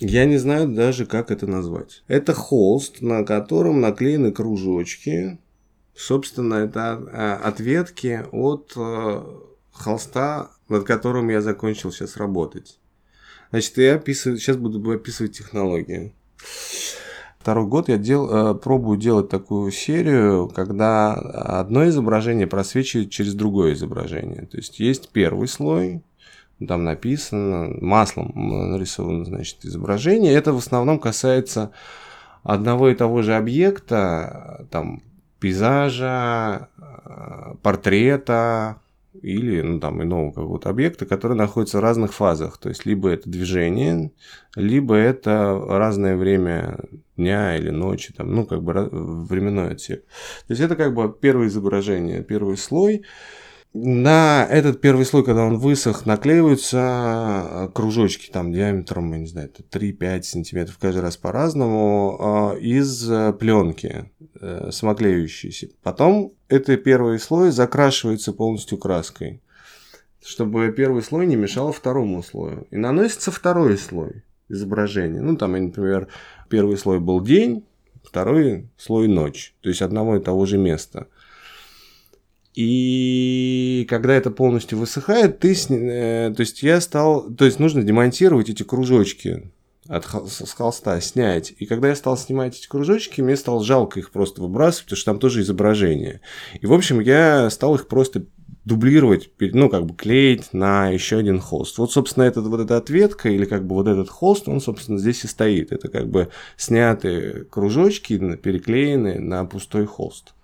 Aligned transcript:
Я 0.00 0.26
не 0.26 0.36
знаю 0.36 0.68
даже, 0.68 1.06
как 1.06 1.30
это 1.30 1.46
назвать. 1.46 2.02
Это 2.06 2.34
холст, 2.34 3.00
на 3.00 3.24
котором 3.24 3.80
наклеены 3.80 4.30
кружочки. 4.30 5.38
Собственно, 5.94 6.54
это 6.54 7.02
а, 7.12 7.40
ответки 7.42 8.22
от 8.30 8.74
э, 8.76 9.22
холста, 9.72 10.50
над 10.68 10.84
которым 10.84 11.30
я 11.30 11.40
закончил 11.40 11.90
сейчас 11.90 12.18
работать. 12.18 12.78
Значит, 13.50 13.78
я 13.78 13.94
описываю, 13.94 14.38
сейчас 14.38 14.58
буду 14.58 14.90
описывать 14.90 15.32
технологию. 15.32 16.12
Второй 17.38 17.66
год 17.66 17.88
я 17.88 17.96
дел, 17.96 18.28
э, 18.28 18.54
пробую 18.56 18.98
делать 18.98 19.30
такую 19.30 19.70
серию, 19.70 20.48
когда 20.48 21.14
одно 21.14 21.88
изображение 21.88 22.46
просвечивает 22.46 23.10
через 23.10 23.34
другое 23.34 23.72
изображение. 23.72 24.42
То 24.42 24.58
есть 24.58 24.78
есть 24.78 25.08
первый 25.10 25.48
слой, 25.48 26.02
там 26.66 26.84
написано, 26.84 27.76
маслом 27.80 28.32
нарисовано, 28.34 29.24
значит, 29.24 29.64
изображение. 29.64 30.32
Это 30.32 30.52
в 30.52 30.58
основном 30.58 30.98
касается 30.98 31.72
одного 32.42 32.88
и 32.88 32.94
того 32.94 33.22
же 33.22 33.34
объекта, 33.34 34.66
там, 34.70 35.02
пейзажа, 35.38 36.68
э, 36.78 37.54
портрета, 37.62 38.80
или 39.22 39.60
ну, 39.60 39.80
там, 39.80 40.02
иного 40.02 40.30
какого-то 40.30 40.70
объекта, 40.70 41.06
который 41.06 41.36
находится 41.36 41.78
в 41.78 41.82
разных 41.82 42.12
фазах. 42.12 42.58
То 42.58 42.68
есть, 42.68 42.86
либо 42.86 43.08
это 43.08 43.28
движение, 43.28 44.12
либо 44.54 44.94
это 44.94 45.58
разное 45.68 46.16
время 46.16 46.78
дня 47.16 47.56
или 47.56 47.70
ночи, 47.70 48.12
там, 48.12 48.34
ну, 48.34 48.44
как 48.44 48.62
бы 48.62 48.72
временной 48.72 49.72
отсек. 49.72 50.04
То 50.46 50.52
есть, 50.52 50.60
это 50.60 50.76
как 50.76 50.94
бы 50.94 51.12
первое 51.12 51.48
изображение, 51.48 52.22
первый 52.22 52.56
слой. 52.56 53.02
На 53.78 54.46
этот 54.48 54.80
первый 54.80 55.04
слой, 55.04 55.22
когда 55.22 55.44
он 55.44 55.58
высох, 55.58 56.06
наклеиваются 56.06 57.70
кружочки 57.74 58.30
там 58.30 58.50
диаметром, 58.50 59.12
я 59.12 59.18
не 59.18 59.26
знаю, 59.26 59.50
3-5 59.50 60.22
сантиметров 60.22 60.78
каждый 60.80 61.00
раз 61.00 61.18
по-разному 61.18 62.16
а, 62.18 62.54
из 62.54 63.06
пленки 63.38 64.10
э, 64.40 64.70
самоклеющейся. 64.72 65.68
Потом 65.82 66.32
этот 66.48 66.82
первый 66.84 67.18
слой 67.18 67.50
закрашивается 67.50 68.32
полностью 68.32 68.78
краской, 68.78 69.42
чтобы 70.24 70.72
первый 70.74 71.02
слой 71.02 71.26
не 71.26 71.36
мешал 71.36 71.70
второму 71.70 72.22
слою. 72.22 72.66
И 72.70 72.78
наносится 72.78 73.30
второй 73.30 73.76
слой 73.76 74.22
изображения. 74.48 75.20
Ну, 75.20 75.36
там, 75.36 75.52
например, 75.52 76.08
первый 76.48 76.78
слой 76.78 76.98
был 76.98 77.20
день, 77.20 77.66
второй 78.02 78.70
слой 78.78 79.06
ночь. 79.06 79.54
То 79.60 79.68
есть 79.68 79.82
одного 79.82 80.16
и 80.16 80.22
того 80.22 80.46
же 80.46 80.56
места. 80.56 81.08
И 82.56 83.55
когда 83.84 84.14
это 84.14 84.30
полностью 84.30 84.78
высыхает, 84.78 85.38
ты, 85.40 85.52
э, 85.52 86.32
то 86.34 86.40
есть 86.40 86.62
я 86.62 86.80
стал, 86.80 87.30
то 87.30 87.44
есть 87.44 87.58
нужно 87.58 87.82
демонтировать 87.82 88.48
эти 88.48 88.62
кружочки 88.62 89.50
от 89.88 90.04
с 90.04 90.52
холста 90.52 91.00
снять. 91.00 91.54
И 91.58 91.66
когда 91.66 91.88
я 91.88 91.96
стал 91.96 92.16
снимать 92.16 92.58
эти 92.58 92.66
кружочки, 92.66 93.20
мне 93.20 93.36
стало 93.36 93.62
жалко 93.64 94.00
их 94.00 94.10
просто 94.10 94.42
выбрасывать, 94.42 94.86
потому 94.86 94.96
что 94.96 95.12
там 95.12 95.18
тоже 95.18 95.42
изображение. 95.42 96.20
И, 96.60 96.66
в 96.66 96.72
общем, 96.72 97.00
я 97.00 97.50
стал 97.50 97.74
их 97.74 97.86
просто 97.86 98.26
дублировать, 98.64 99.30
ну, 99.38 99.70
как 99.70 99.86
бы 99.86 99.94
клеить 99.94 100.52
на 100.52 100.88
еще 100.88 101.18
один 101.18 101.38
холст. 101.38 101.78
Вот, 101.78 101.92
собственно, 101.92 102.24
этот, 102.24 102.46
вот 102.48 102.60
эта 102.60 102.76
ответка 102.76 103.28
или 103.28 103.44
как 103.44 103.64
бы 103.64 103.76
вот 103.76 103.86
этот 103.86 104.08
холст, 104.08 104.48
он, 104.48 104.60
собственно, 104.60 104.98
здесь 104.98 105.22
и 105.22 105.28
стоит. 105.28 105.70
Это 105.70 105.88
как 105.88 106.08
бы 106.08 106.30
снятые 106.56 107.44
кружочки, 107.44 108.18
переклеенные 108.36 109.20
на 109.20 109.44
пустой 109.44 109.86
холст. 109.86 110.34